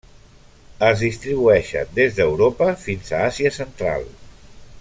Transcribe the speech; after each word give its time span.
Es 0.87 1.03
distribueixen 1.07 1.93
des 1.99 2.17
d'Europa 2.21 2.73
fins 2.87 3.15
a 3.19 3.23
Àsia 3.31 3.55
central. 3.63 4.13